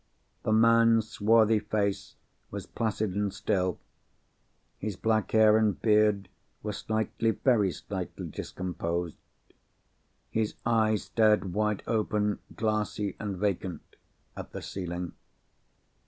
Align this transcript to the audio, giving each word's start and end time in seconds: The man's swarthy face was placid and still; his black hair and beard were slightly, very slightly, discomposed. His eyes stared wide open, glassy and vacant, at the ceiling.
The 0.41 0.51
man's 0.51 1.07
swarthy 1.11 1.59
face 1.59 2.15
was 2.49 2.65
placid 2.65 3.13
and 3.13 3.31
still; 3.31 3.77
his 4.79 4.95
black 4.95 5.31
hair 5.31 5.57
and 5.59 5.79
beard 5.79 6.27
were 6.63 6.73
slightly, 6.73 7.29
very 7.29 7.71
slightly, 7.71 8.25
discomposed. 8.25 9.19
His 10.31 10.55
eyes 10.65 11.03
stared 11.03 11.53
wide 11.53 11.83
open, 11.85 12.39
glassy 12.55 13.15
and 13.19 13.37
vacant, 13.37 13.95
at 14.35 14.53
the 14.53 14.61
ceiling. 14.63 15.11